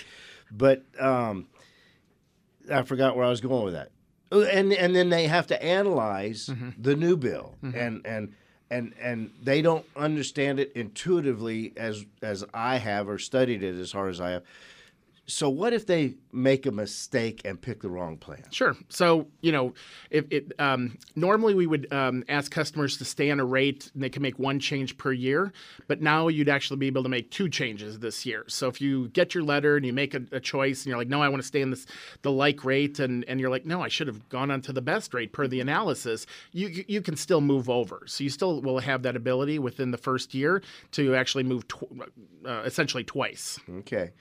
[0.51, 1.47] But um,
[2.71, 3.91] I forgot where I was going with that.
[4.31, 8.33] Uh, And and then they have to analyze the new bill and and
[8.69, 13.91] and and they don't understand it intuitively as as I have or studied it as
[13.91, 14.43] hard as I have.
[15.29, 18.43] So what if they make a mistake and pick the wrong plan?
[18.51, 18.75] Sure.
[18.89, 19.73] So you know,
[20.09, 24.03] if it um, normally we would um, ask customers to stay on a rate, and
[24.03, 25.53] they can make one change per year.
[25.87, 28.43] But now you'd actually be able to make two changes this year.
[28.47, 31.07] So if you get your letter and you make a, a choice, and you're like,
[31.07, 31.85] no, I want to stay in this
[32.23, 34.81] the like rate, and and you're like, no, I should have gone on to the
[34.81, 36.25] best rate per the analysis.
[36.51, 38.03] You you can still move over.
[38.07, 40.61] So you still will have that ability within the first year
[40.91, 42.09] to actually move tw-
[42.45, 43.59] uh, essentially twice.
[43.79, 44.11] Okay.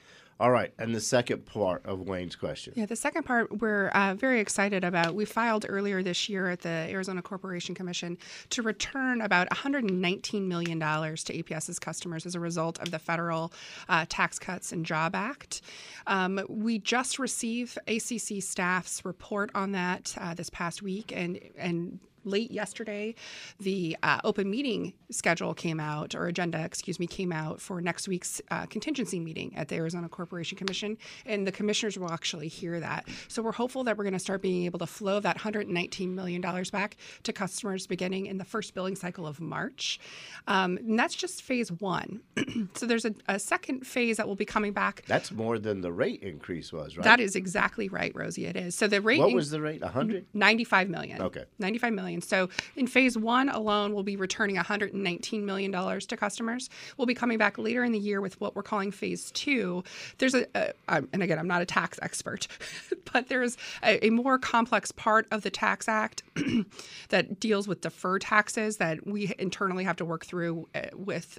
[0.41, 0.73] All right.
[0.79, 2.73] And the second part of Wayne's question.
[2.77, 5.17] Yeah, the second part we're uh, very excited about.
[5.17, 8.17] We filed earlier this year at the Arizona Corporation Commission
[8.51, 13.53] to return about $119 million to APS's customers as a result of the federal
[13.89, 15.61] uh, Tax Cuts and Job Act.
[16.07, 21.99] Um, we just received ACC staff's report on that uh, this past week, and and
[22.29, 23.15] late yesterday,
[23.61, 28.09] the uh, open meeting schedule came out, or agenda, excuse me, came out for next
[28.09, 32.81] week's uh, contingency meeting at the Arizona Corporation Commission, and the commissioners will actually hear
[32.81, 33.07] that.
[33.29, 36.41] So we're hopeful that we're going to start being able to flow that $119 million
[36.41, 39.99] back to customers beginning in the first billing cycle of March.
[40.47, 42.21] Um, and that's just phase one.
[42.75, 45.05] so there's a, a second phase that will be coming back.
[45.07, 47.05] That's more than the rate increase was, right?
[47.05, 48.47] That is exactly right, Rosie.
[48.47, 48.75] It is.
[48.75, 49.21] So the rate.
[49.21, 49.81] What was the rate?
[49.81, 50.27] 100?
[50.35, 51.23] 95 million.
[51.23, 51.45] Okay.
[51.59, 52.18] 95 million.
[52.21, 56.71] So in phase one alone, we'll be returning 119 million dollars to customers.
[56.97, 59.85] We'll be coming back later in the year with what we're calling phase two.
[60.19, 62.49] There's a, a and again, I'm not a tax expert,
[63.13, 66.23] but there's a, a more complex part of the Tax Act
[67.09, 71.39] that deals with deferred taxes that we internally have to work through uh, with.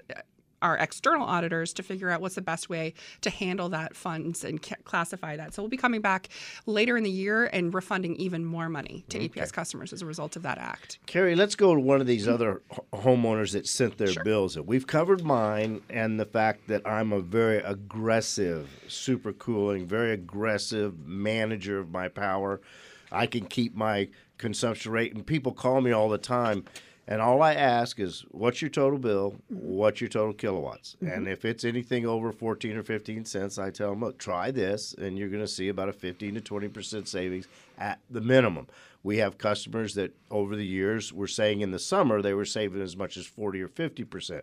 [0.61, 4.61] Our external auditors to figure out what's the best way to handle that funds and
[4.61, 5.53] ca- classify that.
[5.53, 6.29] So we'll be coming back
[6.65, 10.35] later in the year and refunding even more money to APS customers as a result
[10.35, 10.99] of that act.
[11.05, 12.61] Carrie, let's go to one of these other
[12.93, 14.65] homeowners that sent their bills in.
[14.65, 21.79] We've covered mine and the fact that I'm a very aggressive supercooling, very aggressive manager
[21.79, 22.61] of my power.
[23.11, 26.65] I can keep my consumption rate, and people call me all the time
[27.09, 29.31] And all I ask is, what's your total bill?
[29.51, 29.67] Mm-hmm.
[29.67, 30.95] What's your total kilowatts?
[31.01, 31.11] Mm-hmm.
[31.11, 34.93] And if it's anything over 14 or 15 cents, I tell them, look, try this,
[34.93, 37.47] and you're going to see about a 15 to 20% savings
[37.79, 38.67] at the minimum.
[39.01, 42.81] We have customers that over the years were saying in the summer they were saving
[42.83, 44.41] as much as 40 or 50%.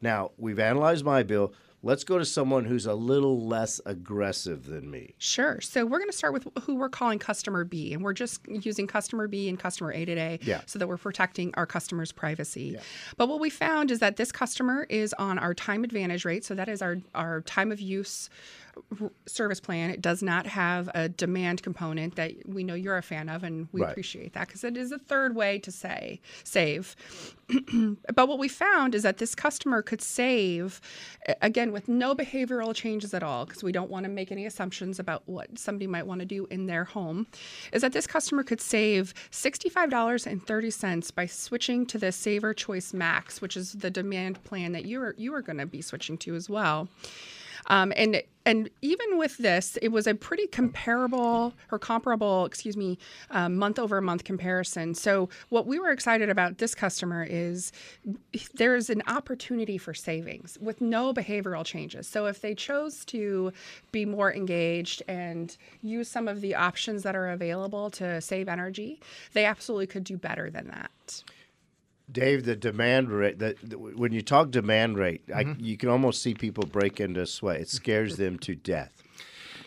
[0.00, 1.52] Now, we've analyzed my bill.
[1.82, 5.14] Let's go to someone who's a little less aggressive than me.
[5.16, 5.62] Sure.
[5.62, 8.86] So we're going to start with who we're calling customer B, and we're just using
[8.86, 10.60] customer B and customer A today Yeah.
[10.66, 12.76] so that we're protecting our customers' privacy.
[13.16, 16.44] But what we found is that this customer is on our time advantage rate.
[16.44, 18.28] So that is our, our time of use
[19.26, 19.90] service plan.
[19.90, 23.68] It does not have a demand component that we know you're a fan of, and
[23.72, 23.90] we Right.
[23.90, 26.96] appreciate that because it is a third way to say save.
[28.14, 30.80] but what we found is that this customer could save
[31.42, 34.98] again with no behavioral changes at all because we don't want to make any assumptions
[34.98, 37.26] about what somebody might want to do in their home
[37.72, 43.56] is that this customer could save $65.30 by switching to the saver choice max which
[43.56, 46.48] is the demand plan that you are you are going to be switching to as
[46.48, 46.88] well
[47.66, 52.98] um, and and even with this, it was a pretty comparable or comparable, excuse me,
[53.30, 54.94] uh, month over month comparison.
[54.94, 57.70] So what we were excited about this customer is
[58.54, 62.06] there is an opportunity for savings with no behavioral changes.
[62.06, 63.52] So if they chose to
[63.92, 69.00] be more engaged and use some of the options that are available to save energy,
[69.34, 71.22] they absolutely could do better than that.
[72.12, 75.64] Dave, the demand rate, that when you talk demand rate, I, mm-hmm.
[75.64, 77.60] you can almost see people break into sweat.
[77.60, 78.92] It scares them to death.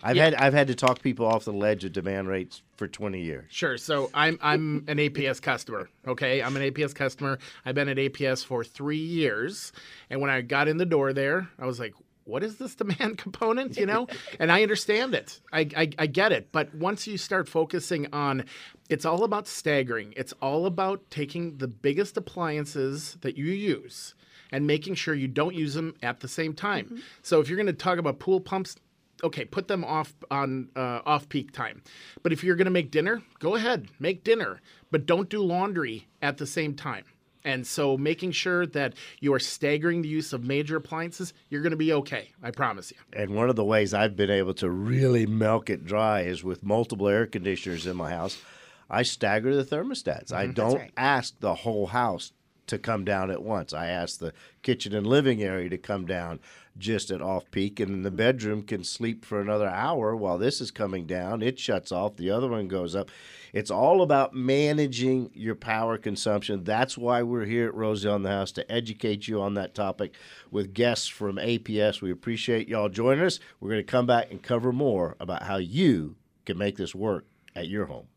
[0.04, 3.22] I've had I've had to talk people off the ledge of demand rates for 20
[3.22, 3.46] years.
[3.50, 3.78] Sure.
[3.78, 5.90] So I'm I'm an APS customer.
[6.06, 7.40] Okay, I'm an APS customer.
[7.66, 9.72] I've been at APS for three years,
[10.10, 11.94] and when I got in the door there, I was like,
[12.26, 14.08] "What is this demand component?" You know,
[14.40, 15.40] and I understand it.
[15.52, 16.52] I, I I get it.
[16.52, 18.46] But once you start focusing on,
[18.90, 20.14] it's all about staggering.
[20.18, 24.16] It's all about taking the biggest appliances that you use
[24.52, 27.02] and making sure you don't use them at the same time.
[27.24, 28.76] So if you're going to talk about pool pumps,
[29.24, 31.82] okay, put them off on uh, off peak time.
[32.22, 36.08] But if you're going to make dinner, go ahead, make dinner, but don't do laundry
[36.22, 37.06] at the same time.
[37.46, 41.72] And so making sure that you are staggering the use of major appliances, you're going
[41.72, 42.30] to be okay.
[42.42, 42.98] I promise you.
[43.12, 46.64] And one of the ways I've been able to really milk it dry is with
[46.64, 48.42] multiple air conditioners in my house.
[48.90, 50.32] I stagger the thermostats.
[50.32, 50.54] I mm-hmm.
[50.54, 50.92] don't right.
[50.96, 52.32] ask the whole house
[52.68, 53.74] to come down at once.
[53.74, 56.40] I ask the kitchen and living area to come down
[56.78, 60.72] just at off peak, and the bedroom can sleep for another hour while this is
[60.72, 61.42] coming down.
[61.42, 63.10] It shuts off, the other one goes up.
[63.54, 66.64] It's all about managing your power consumption.
[66.64, 70.16] That's why we're here at Rosie on the House to educate you on that topic
[70.50, 72.02] with guests from APS.
[72.02, 73.40] We appreciate y'all joining us.
[73.60, 77.26] We're going to come back and cover more about how you can make this work
[77.56, 78.08] at your home.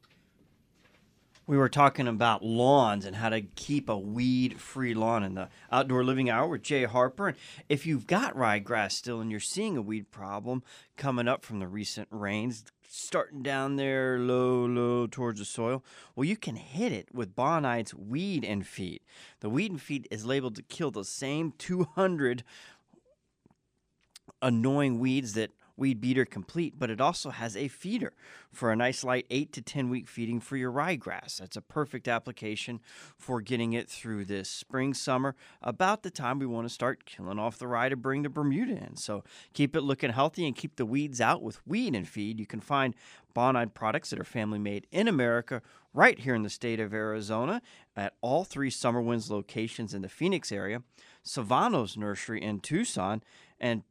[1.48, 5.48] We were talking about lawns and how to keep a weed free lawn in the
[5.70, 7.28] outdoor living hour with Jay Harper.
[7.28, 7.36] And
[7.68, 10.64] if you've got ryegrass still and you're seeing a weed problem
[10.96, 15.84] coming up from the recent rains, starting down there low, low towards the soil,
[16.16, 19.02] well, you can hit it with Bonide's Weed and Feed.
[19.38, 22.42] The Weed and Feed is labeled to kill the same 200
[24.42, 28.12] annoying weeds that Weed Beater Complete, but it also has a feeder
[28.52, 31.38] for a nice light 8 to 10 week feeding for your ryegrass.
[31.38, 32.80] That's a perfect application
[33.16, 37.38] for getting it through this spring, summer, about the time we want to start killing
[37.38, 38.96] off the rye to bring the Bermuda in.
[38.96, 42.40] So keep it looking healthy and keep the weeds out with Weed and Feed.
[42.40, 42.94] You can find
[43.34, 45.60] Bonide products that are family made in America
[45.92, 47.60] right here in the state of Arizona
[47.94, 50.82] at all three Summer Winds locations in the Phoenix area,
[51.22, 53.22] Civano's Nursery in Tucson,
[53.60, 53.82] and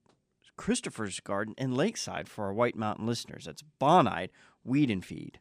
[0.57, 3.45] Christopher's Garden in Lakeside for our White Mountain listeners.
[3.45, 4.29] That's Bonide
[4.63, 5.39] Weed and Feed.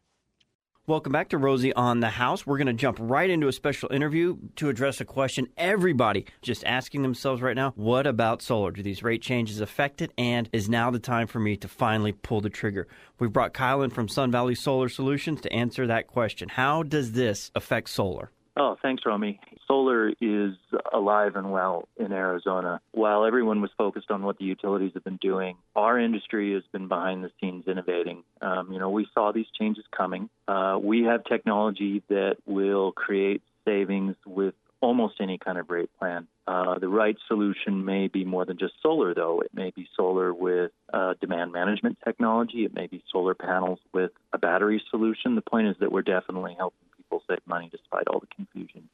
[0.87, 2.45] Welcome back to Rosie on the House.
[2.45, 6.63] We're going to jump right into a special interview to address a question everybody just
[6.63, 7.73] asking themselves right now.
[7.75, 8.69] What about solar?
[8.69, 10.11] Do these rate changes affect it?
[10.15, 12.87] And is now the time for me to finally pull the trigger?
[13.17, 16.49] We've brought Kyle in from Sun Valley Solar Solutions to answer that question.
[16.49, 18.29] How does this affect solar?
[18.57, 19.39] Oh, thanks, Romey.
[19.67, 20.53] Solar is
[20.93, 22.79] alive and well in Arizona.
[22.91, 26.87] While everyone was focused on what the utilities have been doing, our industry has been
[26.87, 28.23] behind the scenes innovating.
[28.41, 30.29] Um, you know, we saw these changes coming.
[30.47, 36.27] Uh, we have technology that will create savings with almost any kind of rate plan.
[36.47, 39.41] Uh, the right solution may be more than just solar, though.
[39.41, 42.63] It may be solar with uh, demand management technology.
[42.63, 45.35] It may be solar panels with a battery solution.
[45.35, 46.85] The point is that we're definitely helping
[47.15, 48.89] people save money despite all the confusion.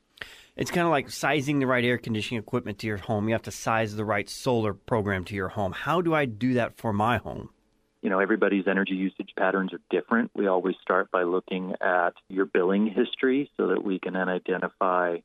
[0.55, 3.27] It's kind of like sizing the right air conditioning equipment to your home.
[3.27, 5.71] You have to size the right solar program to your home.
[5.71, 7.49] How do I do that for my home?
[8.03, 12.45] you know everybody's energy usage patterns are different we always start by looking at your
[12.45, 15.17] billing history so that we can then identify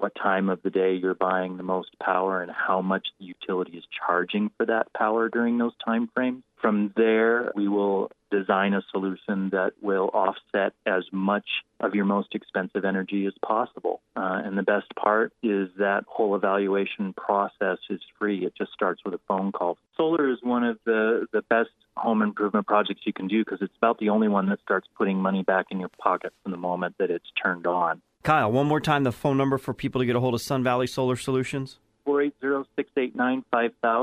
[0.00, 3.76] what time of the day you're buying the most power and how much the utility
[3.76, 6.42] is charging for that power during those time frames.
[6.60, 11.46] From there, we will design a solution that will offset as much
[11.80, 14.00] of your most expensive energy as possible.
[14.16, 18.44] Uh, and the best part is that whole evaluation process is free.
[18.44, 19.78] It just starts with a phone call.
[19.96, 23.76] Solar is one of the, the best home improvement projects you can do because it's
[23.76, 26.96] about the only one that starts putting money back in your pocket from the moment
[26.98, 28.02] that it's turned on.
[28.22, 30.64] Kyle, one more time the phone number for people to get a hold of Sun
[30.64, 31.78] Valley Solar Solutions.
[32.06, 33.42] 480-689-5000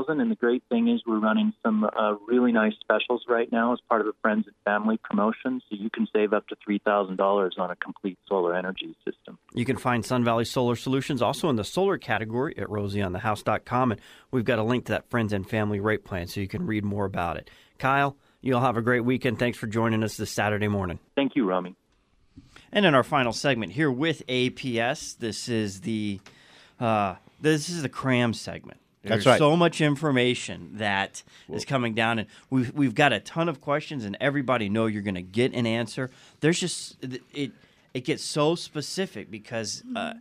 [0.08, 3.80] and the great thing is we're running some uh, really nice specials right now as
[3.88, 7.70] part of a friends and family promotion so you can save up to $3000 on
[7.70, 11.64] a complete solar energy system You can find Sun Valley Solar Solutions also in the
[11.64, 13.92] solar category at rosieonthehouse.com.
[13.92, 14.00] And
[14.30, 16.84] we've got a link to that friends and family rate plan so you can read
[16.84, 17.50] more about it.
[17.78, 19.40] Kyle, you'll have a great weekend.
[19.40, 21.00] Thanks for joining us this Saturday morning.
[21.16, 21.74] thank you Romey
[22.76, 26.20] And in our final segment here with APS, this is the
[26.78, 28.78] uh, this is the cram segment.
[29.02, 29.38] That's There's right.
[29.38, 34.04] so much information that is coming down, and we've we've got a ton of questions,
[34.04, 36.10] and everybody know you're going to get an answer.
[36.40, 37.02] There's just
[37.32, 37.52] it
[37.94, 40.12] it gets so specific because uh,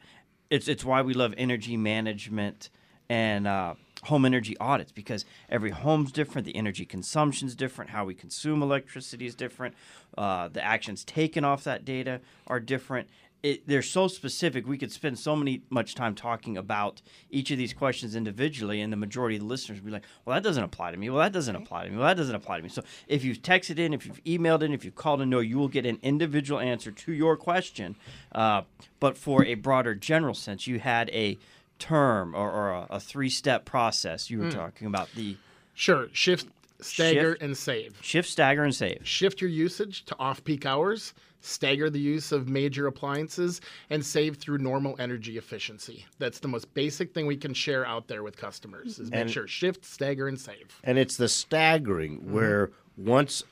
[0.49, 2.69] it's it's why we love energy management
[3.09, 3.73] and uh,
[4.05, 9.25] home energy audits because every home's different, the energy consumption's different, how we consume electricity
[9.25, 9.75] is different,
[10.17, 13.07] uh, the actions taken off that data are different.
[13.43, 14.65] It, they're so specific.
[14.65, 18.91] We could spend so many much time talking about each of these questions individually, and
[18.91, 21.11] the majority of the listeners would be like, "Well, that doesn't apply to me.
[21.11, 21.97] Well, that doesn't apply to me.
[21.97, 24.73] Well, that doesn't apply to me." So, if you've texted in, if you've emailed in,
[24.73, 27.95] if you've called in, no, you will get an individual answer to your question.
[28.31, 28.63] Uh,
[28.99, 31.37] but for a broader general sense, you had a
[31.79, 34.29] term or, or a, a three-step process.
[34.29, 34.53] You were Mm.
[34.53, 35.37] talking about the
[35.73, 36.07] Sure.
[36.13, 36.47] Shift,
[36.79, 37.41] stagger, Shift.
[37.41, 37.97] and save.
[38.01, 39.01] shift, stagger, and save.
[39.03, 43.59] Shift your usage to off peak hours, stagger the use of major appliances,
[43.89, 46.05] and save through normal energy efficiency.
[46.17, 49.47] That's the most basic thing we can share out there with customers is make sure
[49.47, 50.79] shift, stagger, and save.
[50.83, 53.43] And it's the staggering where once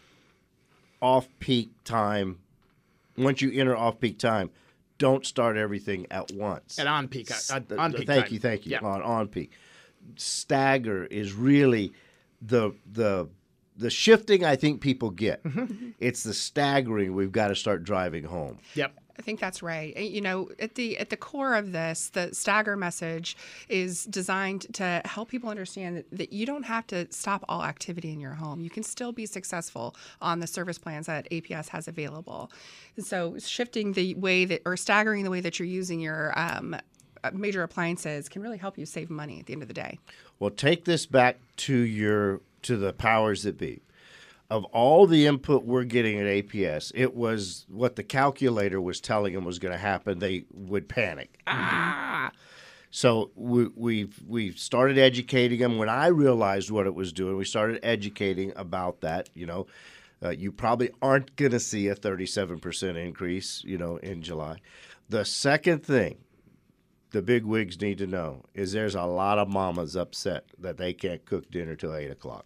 [1.02, 2.40] off peak time,
[3.18, 4.50] once you enter off peak time,
[5.04, 6.80] don't start everything at once.
[6.80, 8.34] And on peak, uh, on peak thank time.
[8.34, 8.72] you, thank you.
[8.72, 8.88] Yeah.
[8.88, 9.52] On on peak,
[10.16, 11.92] stagger is really
[12.42, 13.28] the the
[13.76, 14.46] the shifting.
[14.46, 15.44] I think people get.
[15.44, 15.90] Mm-hmm.
[16.00, 18.60] It's the staggering we've got to start driving home.
[18.76, 18.98] Yep.
[19.18, 19.96] I think that's right.
[19.96, 23.38] You know, at the at the core of this, the stagger message
[23.70, 28.12] is designed to help people understand that, that you don't have to stop all activity
[28.12, 28.60] in your home.
[28.60, 32.52] You can still be successful on the service plans that APS has available.
[32.96, 36.76] And so, shifting the way that or staggering the way that you're using your um,
[37.24, 40.00] uh, major appliances can really help you save money at the end of the day.
[40.40, 43.82] Well, take this back to your to the powers that be.
[44.50, 49.34] Of all the input we're getting at APS, it was what the calculator was telling
[49.34, 50.20] them was going to happen.
[50.20, 51.40] They would panic.
[51.48, 52.32] Ah!
[52.92, 55.80] So we, we've we've started educating them.
[55.80, 59.30] When I realized what it was doing, we started educating about that.
[59.34, 59.68] You know,
[60.22, 63.64] uh, you probably aren't going to see a 37% increase.
[63.64, 64.58] You know, in July.
[65.10, 66.18] The second thing
[67.14, 70.92] the big wigs need to know is there's a lot of mamas upset that they
[70.92, 72.46] can't cook dinner till eight o'clock.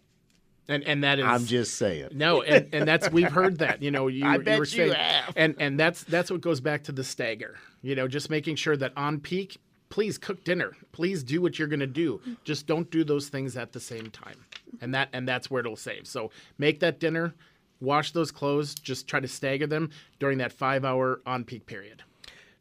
[0.68, 2.10] And and that is I'm just saying.
[2.12, 3.82] No, and, and that's we've heard that.
[3.82, 5.32] You know, you, I you bet were you saying, have.
[5.36, 7.56] and and that's that's what goes back to the stagger.
[7.82, 9.58] You know, just making sure that on peak,
[9.88, 10.76] please cook dinner.
[10.92, 12.20] Please do what you're going to do.
[12.44, 14.44] Just don't do those things at the same time.
[14.80, 16.06] And that and that's where it'll save.
[16.06, 17.34] So make that dinner,
[17.80, 18.74] wash those clothes.
[18.74, 22.02] Just try to stagger them during that five hour on peak period.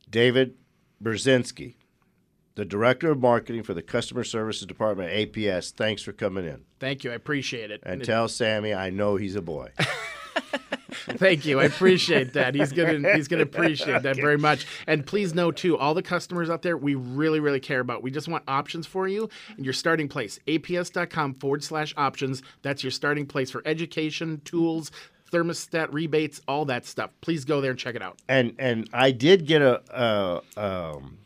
[0.10, 0.56] David
[1.04, 1.76] Brzezinski,
[2.58, 5.72] the director of marketing for the customer services department at APS.
[5.72, 6.64] Thanks for coming in.
[6.80, 7.12] Thank you.
[7.12, 7.82] I appreciate it.
[7.84, 9.70] And it- tell Sammy I know he's a boy.
[10.90, 11.60] Thank you.
[11.60, 12.56] I appreciate that.
[12.56, 14.66] He's gonna he's gonna appreciate that very much.
[14.88, 18.02] And please know too, all the customers out there, we really, really care about.
[18.02, 20.40] We just want options for you and your starting place.
[20.48, 22.42] APS.com forward slash options.
[22.64, 24.92] That's your starting place for education, tools,
[25.32, 27.12] thermostat rebates, all that stuff.
[27.22, 28.18] Please go there and check it out.
[28.28, 29.82] and and I did get a
[30.58, 30.62] a,
[30.96, 31.18] um,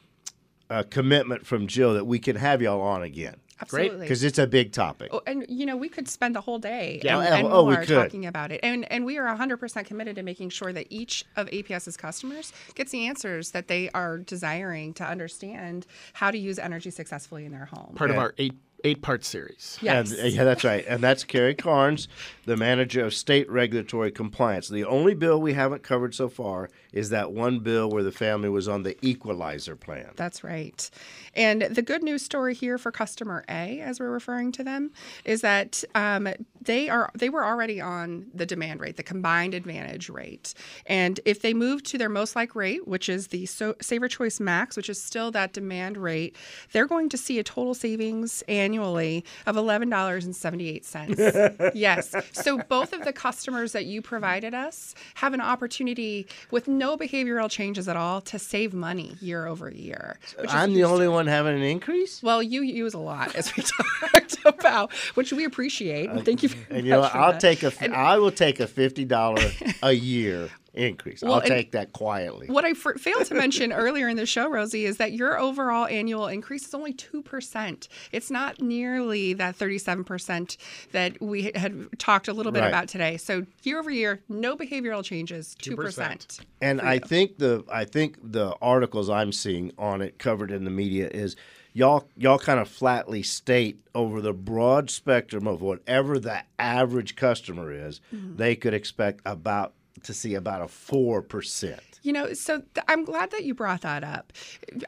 [0.72, 4.00] a commitment from Jill that we can have y'all on again Absolutely.
[4.00, 5.10] because it's a big topic.
[5.14, 7.20] Oh, and you know, we could spend the whole day Yeah.
[7.20, 7.96] and, oh, and Oh, we more could.
[7.96, 8.60] talking about it.
[8.64, 12.92] And and we are 100% committed to making sure that each of APS's customers gets
[12.92, 17.66] the answers that they are desiring to understand how to use energy successfully in their
[17.66, 17.94] home.
[17.96, 18.54] Part of our eight
[18.84, 19.78] eight part series.
[19.82, 20.12] Yes.
[20.12, 20.86] And, yeah, that's right.
[20.88, 22.08] And that's Carrie Carnes,
[22.46, 24.68] the manager of state regulatory compliance.
[24.68, 28.50] The only bill we haven't covered so far is that one bill where the family
[28.50, 30.12] was on the equalizer plan.
[30.16, 30.90] That's right.
[31.36, 34.92] And the good news story here for customer A, as we're referring to them,
[35.26, 36.28] is that um,
[36.62, 40.54] they are they were already on the demand rate, the combined advantage rate,
[40.86, 44.40] and if they move to their most like rate, which is the so, Saver Choice
[44.40, 46.36] Max, which is still that demand rate,
[46.72, 51.20] they're going to see a total savings annually of eleven dollars and seventy eight cents.
[51.74, 56.98] yes, so both of the customers that you provided us have an opportunity with no
[56.98, 60.20] behavioral changes at all to save money year over year.
[60.48, 62.22] I'm the only one having an increase.
[62.22, 63.64] Well, you use a lot, as we
[64.12, 66.10] talked about, which we appreciate.
[66.10, 67.42] And thank you And you know, I'll that.
[67.42, 69.42] take a, And I will take a fifty dollar
[69.84, 71.22] a year increase.
[71.22, 72.48] Well, I'll take that quietly.
[72.48, 75.86] What I f- failed to mention earlier in the show, Rosie, is that your overall
[75.86, 77.88] annual increase is only 2%.
[78.14, 80.56] It's not nearly that 37%
[80.94, 82.70] that we had talked a little bit Right.
[82.70, 83.18] about today.
[83.18, 86.40] So year over year, no behavioral changes, 2%.
[86.62, 90.72] And I think the I think the articles I'm seeing on it covered in the
[90.72, 91.36] media is
[91.74, 97.72] y'all y'all kind of flatly state over the broad spectrum of whatever the average customer
[97.72, 98.36] is, Mm-hmm.
[98.38, 101.91] they could expect about to see about a four percent.
[102.02, 104.34] You know, so th- I'm glad that you brought that up.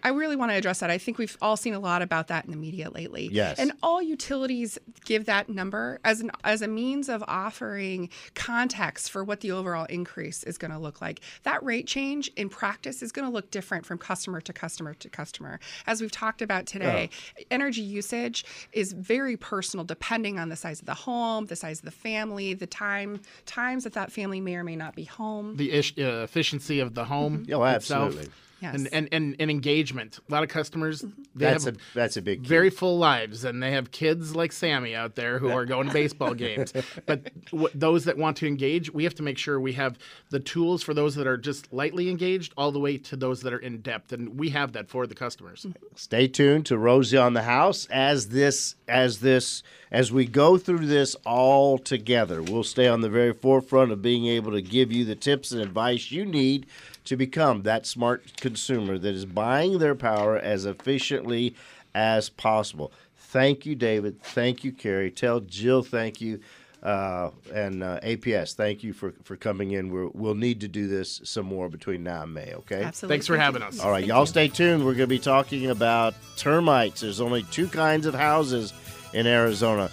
[0.04, 0.90] I really want to address that.
[0.90, 3.30] I think we've all seen a lot about that in the media lately.
[3.32, 3.60] Yes.
[3.60, 9.24] And all utilities give that number as an as a means of offering context for
[9.24, 11.22] what the overall increase is going to look like.
[11.44, 15.10] That rate change in practice is going to look different from customer to customer to
[15.10, 15.60] customer.
[15.86, 17.10] As we've talked about today,
[17.52, 21.86] energy usage is very personal depending on the size of the home, the size of
[21.86, 25.56] the family, the time times that that family may or may not be home.
[25.58, 27.40] the ish, uh, efficiency of the home.
[27.46, 27.54] Mm-hmm.
[27.54, 28.08] Oh, itself.
[28.08, 28.32] absolutely.
[28.62, 28.76] Yes.
[28.76, 30.20] And, and, and, and engagement.
[30.30, 32.48] A lot of customers, they That's have a that's a big key.
[32.48, 35.94] very full lives, and they have kids like Sammy out there who are going to
[35.94, 36.72] baseball games.
[37.06, 40.00] But w- those that want to engage, we have to make sure we have
[40.30, 43.52] the tools for those that are just lightly engaged, all the way to those that
[43.52, 45.68] are in depth, and we have that for the customers.
[45.96, 50.86] Stay tuned to Rosie on the House as this as this as we go through
[50.88, 52.42] this all together.
[52.42, 55.62] We'll stay on the very forefront of being able to give you the tips and
[55.62, 56.66] advice you need
[57.06, 61.56] to become that smart consumer that is buying their power as efficiently
[61.94, 62.92] as possible.
[63.18, 64.22] Thank you, David.
[64.22, 65.12] Thank you, Carrie.
[65.12, 66.40] Tell Jill thank you.
[66.82, 69.90] Uh, and uh, APS, thank you for, for coming in.
[69.90, 72.84] We're, we'll need to do this some more between now and May, okay?
[72.84, 73.14] Absolutely.
[73.16, 73.80] Thanks for having us.
[73.80, 74.28] All right, Thank y'all you.
[74.28, 74.86] stay tuned.
[74.86, 77.00] We're going to be talking about termites.
[77.00, 78.74] There's only two kinds of houses
[79.14, 79.90] in Arizona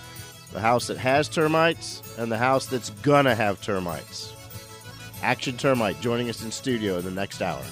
[0.53, 4.35] the house that has termites and the house that's going to have termites.
[5.23, 7.63] Action Termite joining us in studio in the next hour.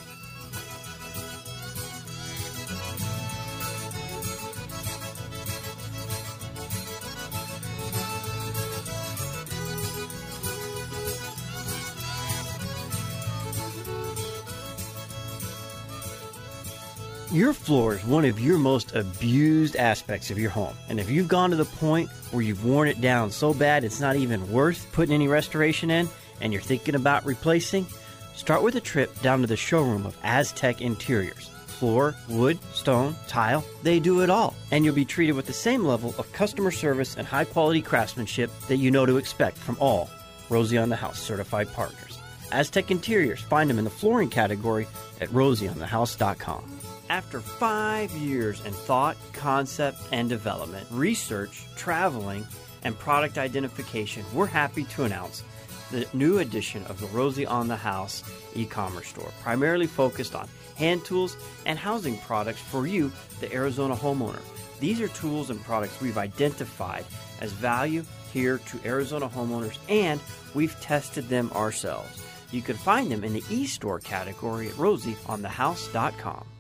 [17.31, 20.75] Your floor is one of your most abused aspects of your home.
[20.89, 24.01] And if you've gone to the point where you've worn it down so bad it's
[24.01, 26.09] not even worth putting any restoration in
[26.41, 27.86] and you're thinking about replacing,
[28.34, 31.51] start with a trip down to the showroom of Aztec Interiors.
[31.66, 34.55] Floor, wood, stone, tile, they do it all.
[34.72, 38.51] And you'll be treated with the same level of customer service and high quality craftsmanship
[38.68, 40.11] that you know to expect from all
[40.49, 42.18] Rosie on the House certified partners.
[42.51, 44.86] Aztec Interiors, find them in the flooring category
[45.20, 46.78] at rosieonthehouse.com.
[47.11, 52.47] After five years in thought, concept, and development, research, traveling,
[52.82, 55.43] and product identification, we're happy to announce
[55.91, 58.22] the new edition of the Rosie on the House
[58.55, 61.36] e commerce store, primarily focused on hand tools
[61.66, 63.11] and housing products for you,
[63.41, 64.41] the Arizona homeowner.
[64.80, 67.05] These are tools and products we've identified
[67.41, 70.20] as value here to Arizona homeowners, and
[70.55, 72.22] we've tested them ourselves.
[72.51, 76.58] You can find them in the e store category at rosieonthehouse.com.